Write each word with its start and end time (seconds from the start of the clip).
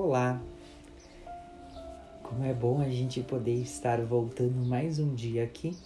Olá! 0.00 0.40
Como 2.22 2.44
é 2.44 2.54
bom 2.54 2.80
a 2.80 2.88
gente 2.88 3.20
poder 3.20 3.60
estar 3.60 4.00
voltando 4.00 4.64
mais 4.64 5.00
um 5.00 5.12
dia 5.12 5.42
aqui 5.42 5.76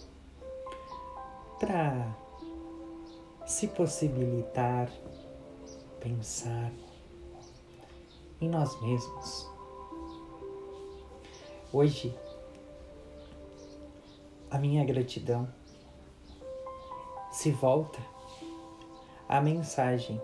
para 1.59 2.15
se 3.47 3.67
possibilitar 3.69 4.87
pensar 5.99 6.71
em 8.39 8.47
nós 8.47 8.79
mesmos. 8.83 9.49
Hoje, 11.73 12.15
a 14.51 14.59
minha 14.59 14.85
gratidão 14.85 15.51
se 17.31 17.49
volta 17.49 17.97
à 19.27 19.41
mensagem 19.41 20.21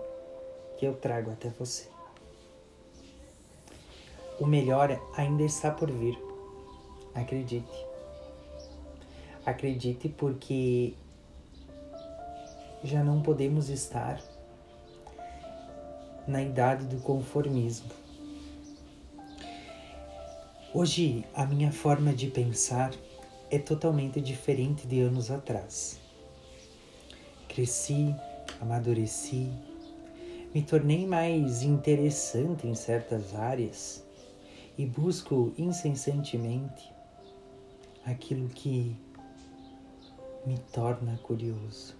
que 0.78 0.86
eu 0.86 0.94
trago 0.94 1.32
até 1.32 1.48
você. 1.48 1.90
O 4.40 4.46
melhor 4.46 4.98
ainda 5.14 5.42
está 5.42 5.70
por 5.70 5.90
vir. 5.90 6.18
Acredite. 7.14 7.86
Acredite 9.44 10.08
porque 10.08 10.94
já 12.82 13.04
não 13.04 13.20
podemos 13.20 13.68
estar 13.68 14.18
na 16.26 16.42
idade 16.42 16.86
do 16.86 17.02
conformismo. 17.02 17.90
Hoje 20.72 21.22
a 21.34 21.44
minha 21.44 21.70
forma 21.70 22.14
de 22.14 22.28
pensar 22.28 22.92
é 23.50 23.58
totalmente 23.58 24.22
diferente 24.22 24.86
de 24.86 25.02
anos 25.02 25.30
atrás. 25.30 26.00
Cresci, 27.46 28.14
amadureci, 28.58 29.50
me 30.54 30.62
tornei 30.62 31.06
mais 31.06 31.62
interessante 31.62 32.66
em 32.66 32.74
certas 32.74 33.34
áreas 33.34 34.08
e 34.80 34.86
busco 34.86 35.52
incessantemente 35.58 36.90
aquilo 38.06 38.48
que 38.48 38.96
me 40.46 40.56
torna 40.72 41.18
curioso 41.18 41.94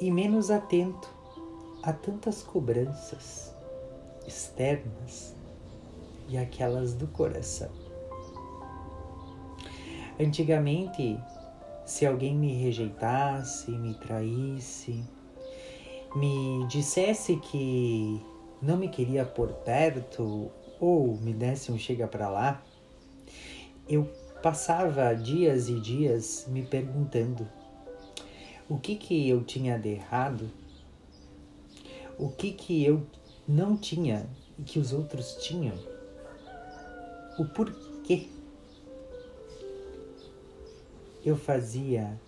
e 0.00 0.10
menos 0.10 0.50
atento 0.50 1.06
a 1.82 1.92
tantas 1.92 2.42
cobranças 2.42 3.54
externas 4.26 5.34
e 6.30 6.38
aquelas 6.38 6.94
do 6.94 7.06
coração. 7.08 7.70
Antigamente, 10.18 11.20
se 11.84 12.06
alguém 12.06 12.34
me 12.34 12.54
rejeitasse, 12.54 13.70
me 13.70 13.92
traísse, 13.92 15.04
me 16.16 16.66
dissesse 16.68 17.36
que 17.36 18.18
não 18.60 18.76
me 18.76 18.88
queria 18.88 19.24
por 19.24 19.52
perto 19.52 20.50
ou 20.80 21.16
me 21.16 21.32
desse 21.32 21.70
um 21.72 21.78
chega 21.78 22.06
para 22.06 22.28
lá, 22.28 22.62
eu 23.88 24.04
passava 24.42 25.14
dias 25.14 25.68
e 25.68 25.80
dias 25.80 26.46
me 26.48 26.64
perguntando 26.64 27.48
o 28.68 28.78
que 28.78 28.96
que 28.96 29.28
eu 29.28 29.42
tinha 29.42 29.78
de 29.78 29.88
errado, 29.88 30.50
o 32.18 32.28
que 32.28 32.52
que 32.52 32.84
eu 32.84 33.06
não 33.46 33.76
tinha 33.76 34.28
e 34.58 34.62
que 34.62 34.78
os 34.78 34.92
outros 34.92 35.36
tinham, 35.40 35.76
o 37.38 37.44
porquê 37.46 38.28
eu 41.24 41.36
fazia 41.36 42.20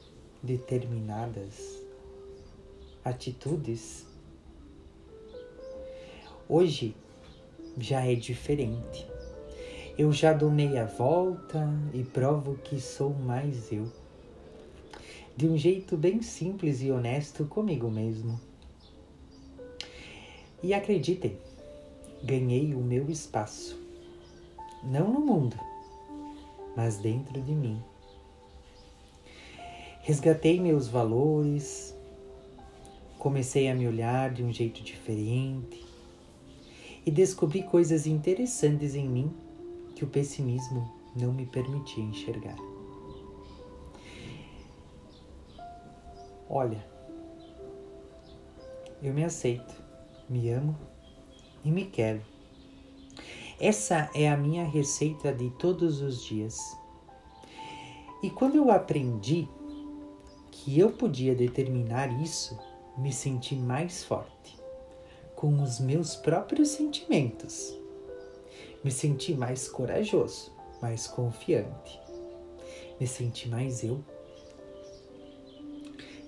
determinadas 0.42 1.82
atitudes 3.04 4.06
Hoje 6.52 6.96
já 7.78 8.04
é 8.04 8.16
diferente. 8.16 9.06
Eu 9.96 10.12
já 10.12 10.32
dou 10.32 10.50
meia 10.50 10.84
volta 10.84 11.64
e 11.94 12.02
provo 12.02 12.56
que 12.56 12.80
sou 12.80 13.10
mais 13.10 13.70
eu. 13.70 13.86
De 15.36 15.46
um 15.46 15.56
jeito 15.56 15.96
bem 15.96 16.20
simples 16.22 16.82
e 16.82 16.90
honesto 16.90 17.44
comigo 17.44 17.88
mesmo. 17.88 18.40
E 20.60 20.74
acreditem, 20.74 21.38
ganhei 22.20 22.74
o 22.74 22.80
meu 22.80 23.08
espaço. 23.08 23.78
Não 24.82 25.08
no 25.08 25.20
mundo, 25.20 25.56
mas 26.76 26.98
dentro 26.98 27.40
de 27.40 27.52
mim. 27.52 27.80
Resgatei 30.00 30.58
meus 30.58 30.88
valores, 30.88 31.94
comecei 33.20 33.68
a 33.68 33.74
me 33.76 33.86
olhar 33.86 34.34
de 34.34 34.42
um 34.42 34.52
jeito 34.52 34.82
diferente 34.82 35.89
e 37.10 37.12
descobri 37.12 37.64
coisas 37.64 38.06
interessantes 38.06 38.94
em 38.94 39.08
mim 39.08 39.34
que 39.96 40.04
o 40.04 40.06
pessimismo 40.06 40.88
não 41.20 41.32
me 41.32 41.44
permitia 41.44 42.04
enxergar. 42.04 42.54
Olha, 46.48 46.86
eu 49.02 49.12
me 49.12 49.24
aceito, 49.24 49.74
me 50.28 50.50
amo 50.50 50.78
e 51.64 51.70
me 51.72 51.84
quero. 51.86 52.22
Essa 53.58 54.08
é 54.14 54.30
a 54.30 54.36
minha 54.36 54.62
receita 54.62 55.32
de 55.32 55.50
todos 55.58 56.00
os 56.00 56.22
dias. 56.22 56.56
E 58.22 58.30
quando 58.30 58.54
eu 58.54 58.70
aprendi 58.70 59.48
que 60.52 60.78
eu 60.78 60.92
podia 60.92 61.34
determinar 61.34 62.22
isso, 62.22 62.56
me 62.96 63.12
senti 63.12 63.56
mais 63.56 64.04
forte 64.04 64.59
com 65.40 65.62
os 65.62 65.80
meus 65.80 66.14
próprios 66.14 66.68
sentimentos. 66.68 67.74
Me 68.84 68.90
senti 68.90 69.32
mais 69.32 69.66
corajoso, 69.66 70.52
mais 70.82 71.06
confiante. 71.06 71.98
Me 73.00 73.06
senti 73.06 73.48
mais 73.48 73.82
eu. 73.82 74.04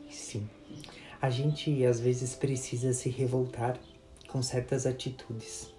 Sim, 0.09 0.49
a 1.21 1.28
gente 1.28 1.84
às 1.84 2.00
vezes 2.00 2.34
precisa 2.34 2.95
se 2.95 3.11
revoltar 3.11 3.78
com 4.28 4.41
certas 4.41 4.87
atitudes, 4.87 5.71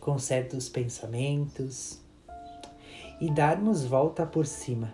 com 0.00 0.18
certos 0.18 0.68
pensamentos 0.68 2.00
e 3.20 3.30
darmos 3.30 3.84
volta 3.84 4.26
por 4.26 4.46
cima, 4.46 4.92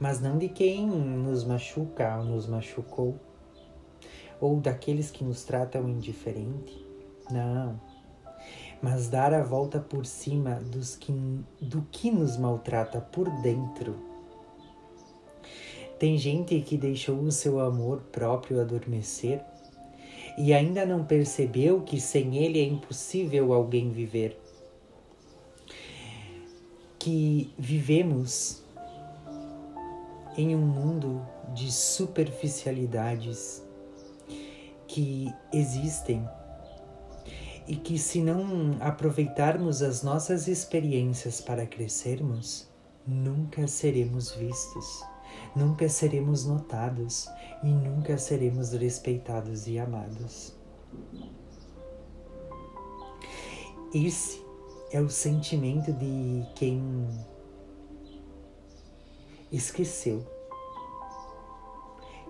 mas 0.00 0.22
não 0.22 0.38
de 0.38 0.48
quem 0.48 0.86
nos 0.86 1.44
machuca 1.44 2.16
ou 2.16 2.24
nos 2.24 2.46
machucou 2.46 3.27
ou 4.40 4.60
daqueles 4.60 5.10
que 5.10 5.24
nos 5.24 5.44
tratam 5.44 5.88
indiferente. 5.88 6.86
Não. 7.30 7.80
Mas 8.80 9.08
dar 9.08 9.34
a 9.34 9.42
volta 9.42 9.80
por 9.80 10.06
cima 10.06 10.54
dos 10.56 10.94
que, 10.94 11.12
do 11.60 11.82
que 11.90 12.10
nos 12.10 12.36
maltrata 12.36 13.00
por 13.00 13.28
dentro. 13.42 13.96
Tem 15.98 16.16
gente 16.16 16.60
que 16.60 16.76
deixou 16.76 17.18
o 17.18 17.32
seu 17.32 17.58
amor 17.58 18.00
próprio 18.12 18.60
adormecer 18.60 19.44
e 20.38 20.54
ainda 20.54 20.86
não 20.86 21.04
percebeu 21.04 21.80
que 21.80 22.00
sem 22.00 22.36
ele 22.36 22.60
é 22.60 22.64
impossível 22.64 23.52
alguém 23.52 23.90
viver. 23.90 24.40
Que 26.96 27.52
vivemos 27.58 28.62
em 30.36 30.54
um 30.54 30.60
mundo 30.60 31.20
de 31.52 31.72
superficialidades 31.72 33.66
que 34.88 35.32
existem 35.52 36.26
e 37.68 37.76
que, 37.76 37.98
se 37.98 38.22
não 38.22 38.76
aproveitarmos 38.80 39.82
as 39.82 40.02
nossas 40.02 40.48
experiências 40.48 41.40
para 41.40 41.66
crescermos, 41.66 42.66
nunca 43.06 43.68
seremos 43.68 44.32
vistos, 44.32 45.04
nunca 45.54 45.88
seremos 45.88 46.46
notados 46.46 47.28
e 47.62 47.68
nunca 47.68 48.16
seremos 48.16 48.72
respeitados 48.72 49.66
e 49.66 49.78
amados. 49.78 50.56
Esse 53.94 54.42
é 54.90 55.00
o 55.00 55.10
sentimento 55.10 55.92
de 55.92 56.46
quem 56.54 56.82
esqueceu 59.52 60.26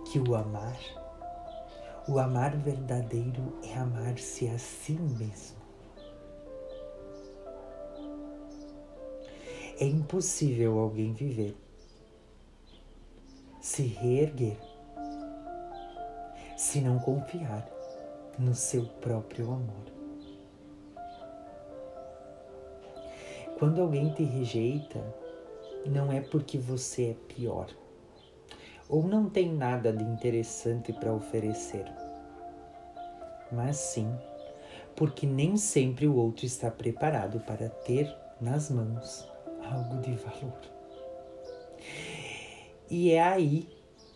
que 0.05 0.19
o 0.19 0.35
amar 0.35 0.98
o 2.09 2.19
amar 2.19 2.57
verdadeiro 2.57 3.59
é 3.63 3.75
amar-se 3.75 4.49
a 4.49 4.57
si 4.57 4.95
mesmo. 4.95 5.59
É 9.79 9.85
impossível 9.85 10.79
alguém 10.79 11.13
viver, 11.13 11.55
se 13.61 13.83
reerguer, 13.83 14.57
se 16.57 16.81
não 16.81 16.99
confiar 16.99 17.69
no 18.39 18.55
seu 18.55 18.87
próprio 18.87 19.53
amor. 19.53 19.93
Quando 23.59 23.83
alguém 23.83 24.15
te 24.15 24.23
rejeita, 24.23 25.05
não 25.85 26.11
é 26.11 26.23
porque 26.23 26.57
você 26.57 27.11
é 27.11 27.35
pior 27.35 27.69
ou 28.89 29.07
não 29.07 29.29
tem 29.29 29.53
nada 29.53 29.93
de 29.93 30.05
interessante 30.05 30.93
para 30.93 31.13
oferecer, 31.13 31.85
mas 33.53 33.77
sim 33.77 34.11
porque 34.99 35.29
nem 35.29 35.57
sempre 35.57 36.09
o 36.09 36.17
outro 36.17 36.45
está 36.45 36.69
preparado 36.73 37.39
para 37.39 37.69
ter 37.69 38.13
nas 38.41 38.69
mãos 38.69 39.25
algo 39.71 40.01
de 40.03 40.11
valor. 40.17 40.61
E 42.91 43.13
é 43.13 43.23
aí 43.23 43.69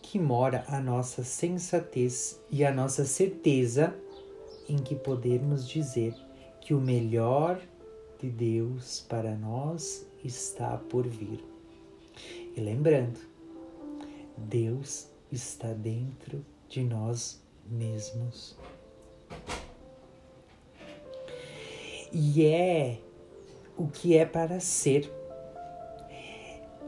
que 0.02 0.18
mora 0.18 0.64
a 0.66 0.80
nossa 0.80 1.22
sensatez 1.22 2.40
e 2.50 2.64
a 2.64 2.72
nossa 2.72 3.04
certeza 3.04 3.94
em 4.68 4.76
que 4.76 4.96
podemos 4.96 5.68
dizer 5.68 6.16
que 6.60 6.74
o 6.74 6.80
melhor 6.80 7.60
de 8.18 8.28
Deus 8.28 9.06
para 9.08 9.36
nós 9.36 10.04
está 10.24 10.76
por 10.76 11.06
vir. 11.06 11.44
E 12.56 12.60
lembrando, 12.60 13.20
Deus 14.42 15.08
está 15.30 15.72
dentro 15.72 16.44
de 16.68 16.82
nós 16.82 17.40
mesmos. 17.66 18.56
E 22.12 22.44
é 22.44 22.98
o 23.76 23.86
que 23.86 24.16
é 24.16 24.26
para 24.26 24.60
ser. 24.60 25.10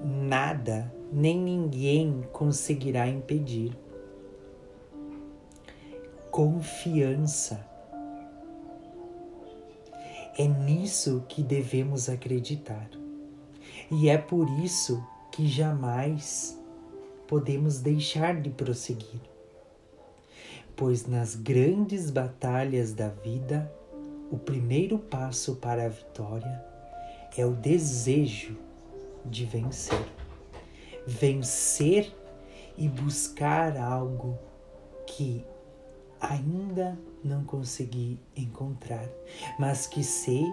Nada 0.03 0.93
nem 1.11 1.39
ninguém 1.39 2.23
conseguirá 2.33 3.09
impedir. 3.09 3.75
Confiança. 6.31 7.67
É 10.37 10.47
nisso 10.47 11.25
que 11.29 11.43
devemos 11.43 12.09
acreditar. 12.09 12.91
E 13.91 14.09
é 14.09 14.19
por 14.19 14.51
isso 14.59 15.03
que 15.31 15.47
jamais 15.47 16.59
podemos 17.26 17.79
deixar 17.79 18.41
de 18.41 18.50
prosseguir. 18.50 19.21
Pois 20.76 21.06
nas 21.06 21.35
grandes 21.35 22.11
batalhas 22.11 22.93
da 22.93 23.09
vida, 23.09 23.73
o 24.31 24.37
primeiro 24.37 24.99
passo 24.99 25.56
para 25.56 25.85
a 25.85 25.88
vitória 25.88 26.65
é 27.37 27.44
o 27.44 27.53
desejo 27.53 28.56
de 29.25 29.44
vencer. 29.44 30.05
Vencer 31.06 32.12
e 32.76 32.88
buscar 32.88 33.77
algo 33.77 34.38
que 35.06 35.44
ainda 36.20 36.99
não 37.23 37.44
consegui 37.44 38.19
encontrar, 38.37 39.09
mas 39.59 39.87
que 39.87 40.03
sei 40.03 40.44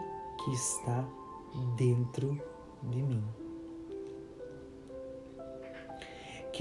que 0.44 0.52
está 0.52 1.08
dentro 1.76 2.40
de 2.84 3.02
mim. 3.02 3.24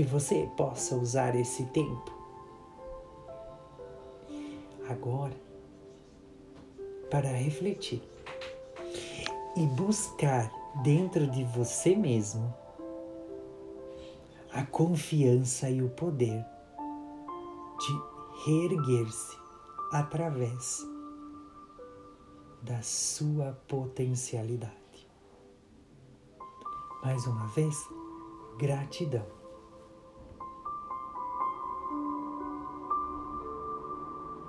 Que 0.01 0.07
você 0.07 0.49
possa 0.57 0.97
usar 0.97 1.35
esse 1.35 1.63
tempo 1.67 2.11
agora 4.89 5.37
para 7.11 7.29
refletir 7.29 8.03
e 9.55 9.67
buscar 9.67 10.51
dentro 10.83 11.27
de 11.27 11.45
você 11.45 11.95
mesmo 11.95 12.51
a 14.55 14.65
confiança 14.65 15.69
e 15.69 15.83
o 15.83 15.91
poder 15.91 16.43
de 17.79 18.47
reerguer-se 18.47 19.37
através 19.93 20.83
da 22.63 22.81
sua 22.81 23.53
potencialidade. 23.69 25.07
Mais 27.05 27.27
uma 27.27 27.49
vez, 27.49 27.77
gratidão. 28.57 29.40